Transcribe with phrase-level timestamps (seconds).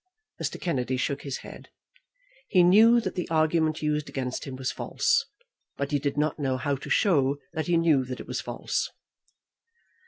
[0.41, 0.59] Mr.
[0.59, 1.69] Kennedy shook his head.
[2.47, 5.27] He knew that the argument used against him was false,
[5.77, 8.89] but he did not know how to show that he knew that it was false.